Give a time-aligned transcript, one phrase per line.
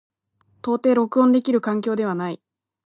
[0.63, 2.41] 到底録音できる環境ではない。